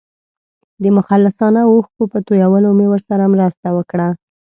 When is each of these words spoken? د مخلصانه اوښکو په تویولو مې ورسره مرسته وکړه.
د 0.81 0.83
مخلصانه 0.97 1.61
اوښکو 1.69 2.03
په 2.11 2.17
تویولو 2.27 2.69
مې 2.77 2.85
ورسره 2.89 3.25
مرسته 3.33 3.67
وکړه. 3.77 4.07